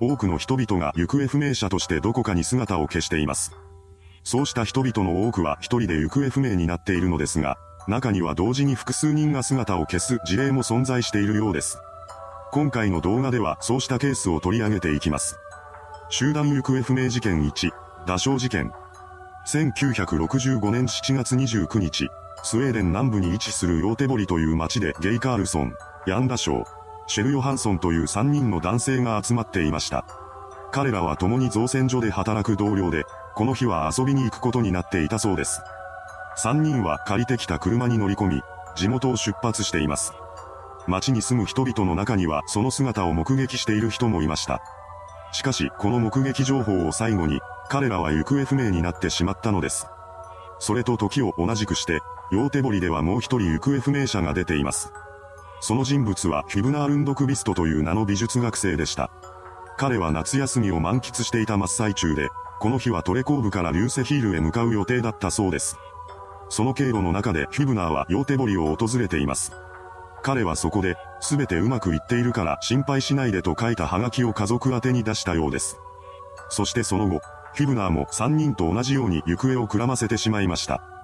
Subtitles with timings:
[0.00, 3.52] 多くの人々が行方不明者としてどこかに姿を消しています。
[4.24, 7.56] そうした人々の多くは一人で行方不明になっているのですが、
[7.88, 11.78] 中には同時に複数人が姿を消す事例も存在しているようです。
[12.52, 15.38] 今回の動画ではそうしたケースを取り上げていきます。
[16.08, 17.70] 集団行方不明事件1、
[18.06, 18.72] 打傷事件。
[19.46, 22.08] 1965年7月29日、
[22.42, 25.74] スウェーデン南部に位置するヨーテボリという町でゲイ・カールソン、
[26.06, 26.64] ヤンダショー、
[27.06, 30.04] シェル・ヨハンソンという3人の男性が集まっていました。
[30.72, 35.62] 彼らは共に造船所で働く同僚で、この日は遊びに行くことになっていたそうです。
[36.38, 38.42] 3人は借りてきた車に乗り込み、
[38.74, 40.12] 地元を出発しています。
[40.86, 44.60] 町に住む人々の中にはその姿を目撃している人もいました。
[45.32, 49.86] しかし、この目撃情報を最後に、彼らは行方不明になってしまったのです。
[50.58, 54.92] それと時を同じくして、ヨーテボリではもう一人行方不明者が出ています。
[55.66, 59.10] その人物はフィブナールンドクビストという名の美術学生でした。
[59.76, 62.28] 彼は夏休みを満喫していた真っ最中で、
[62.60, 65.76] この日はトレコーブからリューセヒールへ向かう予定だったそうです。
[66.50, 69.50] その経路の中でフィブナーはヨーテボリを訪れています。
[70.22, 75.80] 彼はそこで、すべてうまくいっているから心配しないでと書いたハガキを家族宛てに出したようです。
[76.48, 77.22] そしてその後、
[77.54, 80.95] フィブナーも3人と同じように行方をくらませてしまいました。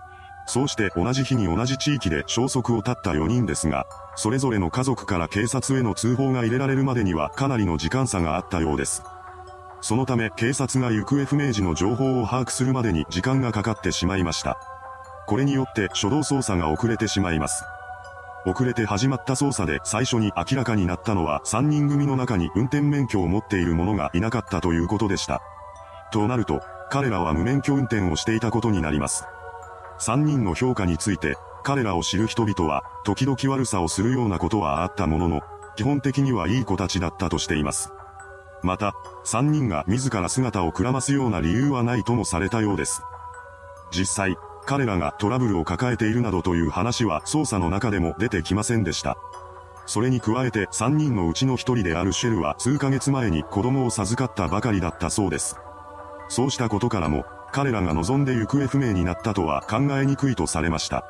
[0.46, 9.02] そうして同じ日に同じ地域で消息を絶った4人ですが、それぞれの家族から警察への通報が入れられるまでにはかなりの時間差があったようです。
[9.80, 14.58] そのため警察が行方不明時の情報を把握するまでに時間がかかってしまいました。
[15.26, 17.64] これによって初動捜査が遅れてしまいます。
[18.44, 25.40] 遅れて始まった捜査で最初に明らかになったのは3人組の中に運転免許を持っている者がいなかったということでした。
[26.12, 29.24] となると、彼らは無免許運転をしていたことになります。
[30.00, 35.40] 3人の評価について、彼らを知る人々は、時々悪さをするようなことはあったものの、
[35.76, 37.92] 基本的にはいい子たちだったとしています。
[38.62, 38.94] また、
[39.24, 43.02] 3人が自ら姿をくらますような理由はないともされたようです。
[43.90, 49.16] 実際、彼らがトラブルを抱えているなどという話は捜査の中でも出てきませんでした。
[49.86, 55.56] それに加えて3人のうちの1人であるシェルは数ヶ月前に子供を授かったばかりだったそうです。
[56.28, 61.04] そうしたことからも、彼らが望んで行方不明になったとは考えにくいとされました。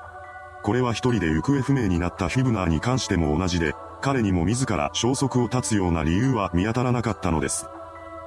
[0.65, 7.67] これは一人で行方不明になったフィブナーに関しても同じで、彼にも自ら消息を絶つような理由は見当たらなかったのです。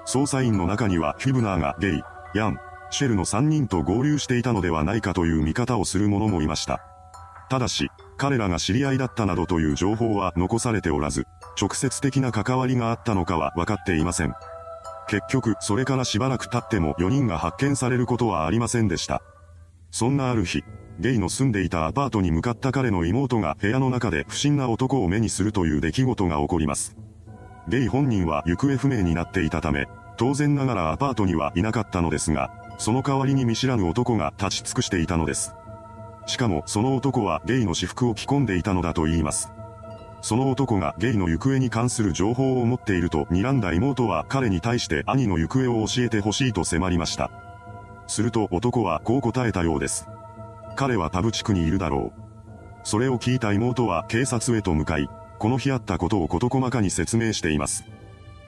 [0.08, 2.04] 捜査員の中にはフィブナーがゲイ、
[2.34, 2.58] ヤン、
[2.90, 6.82] シェルの3人と合流していたのではないかという見方をする者もいました。
[7.50, 11.28] ただし、彼らが知り合いだったなどという情報は残されておらず、
[11.60, 14.34] 直接的な関わりがあったのかは分かっていません。
[15.08, 19.22] 結局、それからしばらく経っても4人が発見されることはありませんでした。
[19.92, 20.64] そんなある日、
[21.00, 26.96] ゲイの住んでいたアパートに向かった彼の妹が部屋の中で不審な男を目にするという出来事が起こります。
[27.68, 35.54] ゲイ本人は行方不明になっていたため、当然ながらアパートにはいなかったのですが、その代わりに見知らぬ男が立ち尽くしていたのです。
[36.28, 39.52] しかもその男はゲイの私服を着込んでいたのだと言います。
[40.26, 47.30] その男がゲイの行方に関する情報を持っていると睨んだ妹は彼に対して兄の行方を教えてほしいと迫りました。
[48.08, 50.08] すると男はこう答えたようです。
[50.76, 52.22] 彼はタブ地区にいるだろう。
[52.84, 57.86] それを聞いた妹は警察へと向かい、この日あったことを事細かに説明しています。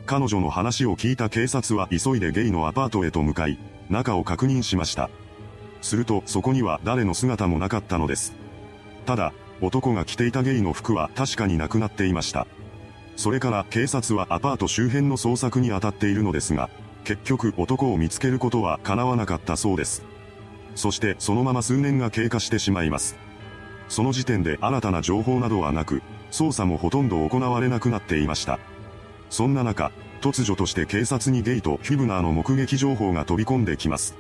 [0.08, 3.60] 彼女の話を聞いた警察は急いでゲイのアパートへと向かい、
[3.92, 5.12] 中を確認しました。
[5.84, 8.34] するとそこには誰の姿もなかったのです。
[9.06, 12.48] ただ、男が着ていたゲイの服は確かになくなっていました。
[13.16, 16.70] それから警察はアパート周辺の捜索に当たっているのですが、
[17.04, 20.04] 結局男を見つけることは叶わなかったそうです。
[20.76, 23.18] そしてそのまま数年が経過してしまいます。
[23.90, 26.02] その時点で新たな情報などはなく、
[26.32, 28.60] 捜査もほとんど行われなくなっていました。
[29.30, 34.16] そんな中、突如として警察にゲイとフィブナーの目撃情報が飛び込んできます。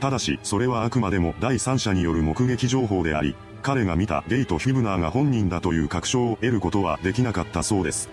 [0.00, 8.08] ただし、それはあくまでも第三者による目撃情報であり、彼が見たゲイとフィブナーが本人だという確証を得ることはできなかったそうです。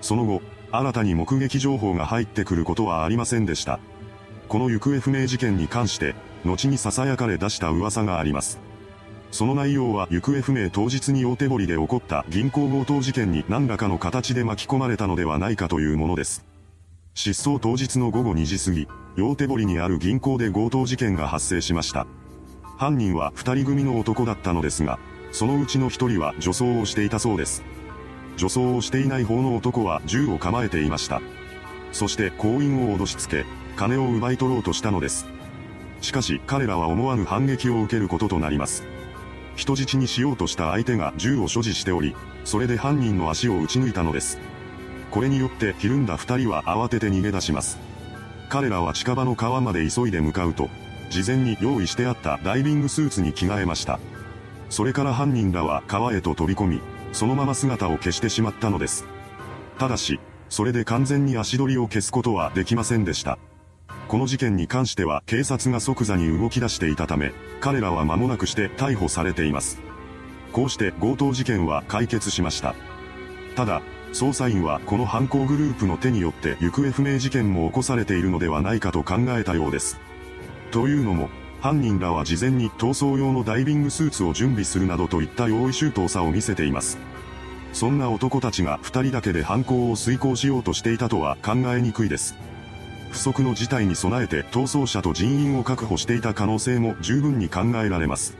[0.00, 3.80] その後、新たに目撃情報が入ってくることはありませんでした。
[4.48, 6.14] この行方不明事件に関して、
[6.44, 8.58] 後に囁かれ出した噂があります。
[9.30, 16.46] その内容は行方不明当日に大手堀で起こった銀行強盗事件に何らかの形で巻き込まれたのではないかというものです。
[17.14, 18.88] 失踪当日の午後2時過ぎ、
[19.22, 22.06] 大手堀にある銀行で強盗事件が発生しました。
[22.78, 25.00] 犯人は二人組の男だったのですが、
[25.32, 27.64] そのうちの一人は女装をしていたそうです。
[28.36, 31.20] 女装をしていない方の男は銃を構えていました。
[31.90, 33.44] そして行員を脅しつけ、
[33.74, 35.26] 金を奪い取ろうとしたのです。
[36.00, 38.84] しかし彼らは思わぬ反撃を受けることとなります。
[39.56, 42.14] 人質にしようとした相手が銃を所持しており、
[42.44, 44.38] それで犯人の足を撃ち抜いたのです。
[45.10, 47.76] これによってひるんだ二人は慌てて逃げ出します。
[48.48, 50.70] 彼らは近場の川まで急いで向かうと、
[51.08, 53.98] 事前に用意してあったダイビングスーツに着替えました。
[54.70, 56.80] それから犯人らは川へと飛び込み、
[57.12, 59.06] そのまま姿を消してしまったのです。
[59.78, 63.38] ただし、それで完全に足取りを消すことはできませんでした。
[64.08, 69.80] この事件に関しては警察が即座に動き出していたため、彼らは間もなくして逮捕されています。
[70.52, 72.74] こうして強盗事件は解決しました。
[73.54, 73.82] ただ、
[74.12, 80.00] 捜査員はこの犯行グループの手によって行方不明事件も起こされているのではないかと考えたようです。
[80.70, 81.28] というのも、
[81.60, 86.98] 犯人らは事前に逃走用のダイビングスーツを準備するなどといった用意周到さを見せています。
[87.72, 92.36] そんな男たちが二人だけで犯行を遂行しようとしていたとは考えにくいです。
[93.10, 98.36] 不測の事態に備えて逃走者と人員を確保していた可能性も十分に考えられます。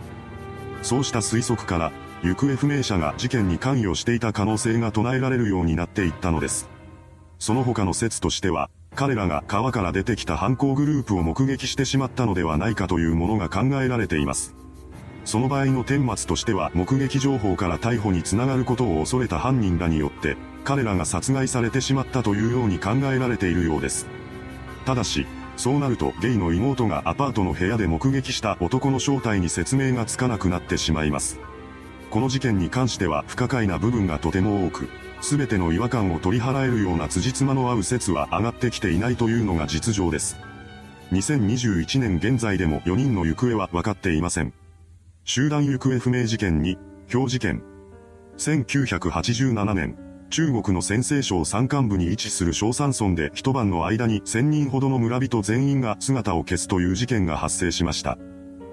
[0.83, 1.93] そうした推測から、
[2.23, 6.69] 行方不明者が事件に関与していた可能性が唱えられるようになっていったのです。
[7.39, 14.55] その他の説としては、彼らが川から出てきた犯行グループを目撃してしまったのではないかというものが考えられています。
[15.25, 24.07] その場合の顛末としては目撃情報から逮捕につながることを恐れた犯人らによって、彼らが殺害されてしまったというように考えられているようです。
[24.85, 25.27] ただし、
[25.57, 31.39] そうなるとゲイの妹がアパートの部屋で目撃した男の正体に説明がつかなくなってしまいます。
[32.11, 34.89] この事件に関しては不可解な部分がとても多く、
[35.21, 40.39] すべての違和感を取り払えるような辻褄の合う説は上がってきていないというのが実情です。
[41.13, 44.53] 2021年現在でも4人の行方は分かっていません。
[45.25, 46.79] 集団行方不明事件に、
[47.13, 47.63] 表事件。
[48.37, 49.97] 1987年、
[50.31, 58.19] 中国の陝西省山間部に位置する小山村で一晩の間に1000人ほどの村人全員が姿を消すという事件が発生しました。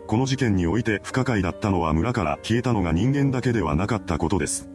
[0.08, 4.70] この事件において不可解だったのは村から消えたのが人間だけではなかったことです。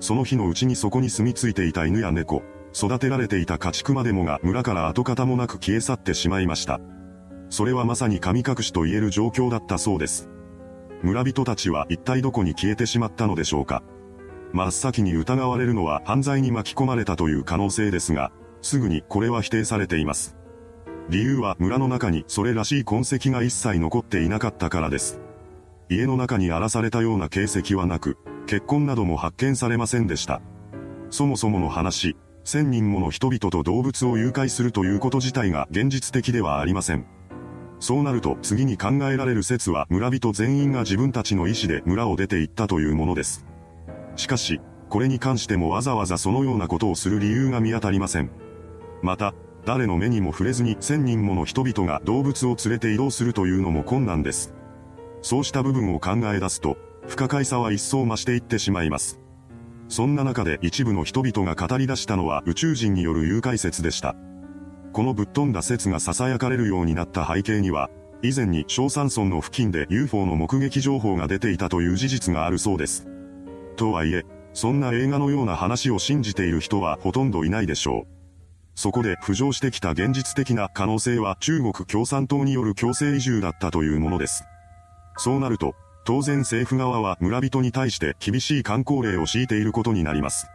[0.00, 2.42] その日のうちにそこに住み着いていた犬や猫、
[2.74, 6.80] 育てられていた家畜までもが村から跡形もなく消え去ってしまいました。
[7.48, 10.28] それはまさに神隠しと言える状況だったそうです。
[11.02, 13.82] 村人たちは一体どこに消えてしまったのでしょうか。
[14.52, 18.32] 真っ先に疑われるのは犯罪に巻き込まれたという可能性ですが、
[18.62, 20.36] すぐにこれは否定されています。
[21.10, 25.20] 理由は村の中にそれらしい痕跡が一切残っていなかったからです。
[25.88, 28.16] 家の中に荒らされたような形跡はなく、
[28.46, 30.40] 結婚なども発見されませんでした。
[31.10, 37.06] そもそもの話、千人もの人々と動物を誘拐するということ自体が現実的ではありません。
[37.80, 43.44] そうなると次に考えられる説は村人全員が自分たちの意思で村を出て行ったというものです。
[44.16, 48.30] しかし、これに関してもわざわざそのようなことをする理由が見当たりません。
[49.02, 49.34] また、
[49.64, 54.54] 誰の目にも触れずに千人もの人々が動物を連れて移動するというのも困難です。
[55.24, 56.76] そうした部分を考え出すと、
[57.08, 59.18] 不可解さは一層増していってしまいます。
[59.88, 64.16] そんな中で一部の人々が語り出したのは宇宙人による誘拐説でした。
[64.92, 67.88] このぶっ飛んだ説が囁かれるようになった背景には、
[68.22, 73.06] 以前に小山村の付近で UFO の目撃情報が出ていたという事実があるそうです。
[73.76, 78.06] とはいえ、そんな映画のような話を信じている人はほとんどいないでしょう。
[78.74, 84.44] そこで浮上してきた現実的な可能性は中国共産党による強制移住だったというものです。
[85.16, 90.46] そうなると、当然政府側は村人に対して厳しい観光令を敷いていることになります。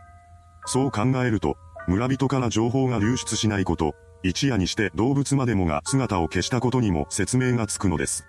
[0.65, 8.27] そう考えると、村人から情報が流出しないこと、一夜にして動物までもが姿を消したことにも説明がつくのです。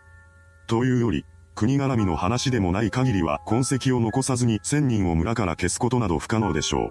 [0.66, 6.90] というより、国絡みの話でもない限りは痕跡を残さずに1000人を村から消すことなど不可能でしょう。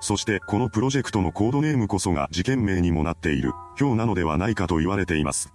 [0.00, 5.52] そしてこのプロジェクトのコードネームこそが事件名にもなっている、今日なのではないかと言われています。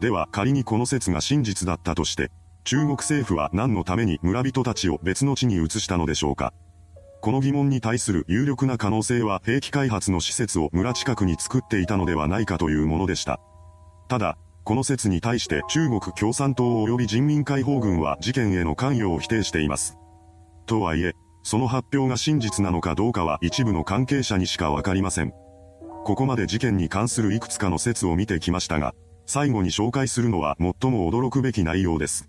[0.00, 2.30] では仮にこの説が真実だったとして、
[2.64, 6.52] 中国政府は何のために村人たちを別の地に移したのでしょうか
[7.20, 13.40] この疑問に対する有力な可能性は兵器開発の施設を村近くに作っていたのではないかというものでした。
[14.08, 19.96] ただ、この説に対して中国共産党及び人民解放軍は事件への関与を否定しています。
[20.66, 25.32] とはいえ、その発表が真実なのかどうかは一部の関係者にしかわかりません。
[26.04, 28.94] ここまで事件に関するいくつかの説を見てきましたが、
[29.26, 32.28] 最後に紹介するのは最も驚くべき内容です。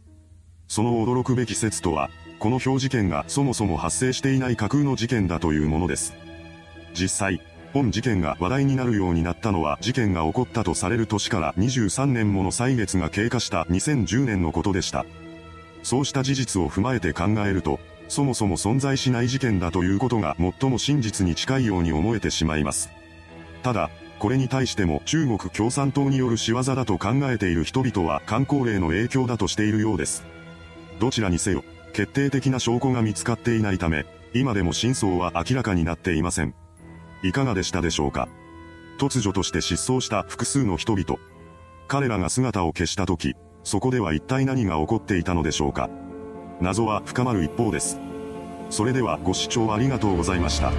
[0.68, 2.10] その驚くべき説とは、
[2.40, 6.14] この表事件がそもそも発生していない架空の事件だというものです。
[6.94, 7.42] 実際、
[7.74, 15.06] 本事件が話題になるようになったのは事件が起こったとされる年から23年もの歳月が経過した2010年のことでした。
[15.84, 22.90] そうした事実を踏まえて考えると、そもそも存在しない事件だということが最も真実に近いように思えてしまいます。
[23.62, 30.26] ただ、これに対しても中国共産党による仕業だと考えている人々は観光令の影響だとしているようです。
[31.00, 36.56] どちらにせよ、決定的な証拠が見つかっていないため、今でも真相は明らかになっていません。
[37.24, 38.28] いかがでしたでしょうか
[39.00, 41.20] 突如として失踪した複数の人々。
[41.88, 45.90] 彼らが姿を消した時、そこでは一体何が起こっていたのでしょうか
[46.62, 48.00] 謎は深まる一方です。
[48.70, 50.72] それではご視聴ありがとうございました。